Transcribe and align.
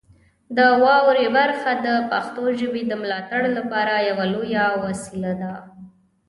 د 0.57 0.59
واورئ 0.83 1.27
برخه 1.37 1.71
د 1.85 1.87
پښتو 2.11 2.43
ژبې 2.59 2.81
د 2.87 2.91
ملاتړ 3.01 3.41
لپاره 3.57 4.05
یوه 4.09 4.25
لویه 4.33 4.65
وسیله 4.83 5.31
ده. 5.41 5.53